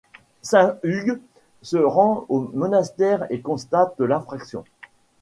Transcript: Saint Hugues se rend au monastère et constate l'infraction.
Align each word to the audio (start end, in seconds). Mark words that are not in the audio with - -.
Saint 0.41 0.79
Hugues 0.81 1.21
se 1.61 1.77
rend 1.77 2.25
au 2.27 2.49
monastère 2.55 3.27
et 3.29 3.41
constate 3.41 3.99
l'infraction. 3.99 4.63